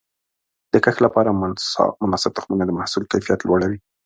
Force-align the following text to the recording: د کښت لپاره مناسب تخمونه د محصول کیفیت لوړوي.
د 0.73 0.75
کښت 0.85 0.99
لپاره 1.05 1.37
مناسب 2.03 2.31
تخمونه 2.37 2.63
د 2.65 2.71
محصول 2.79 3.03
کیفیت 3.11 3.39
لوړوي. 3.43 3.79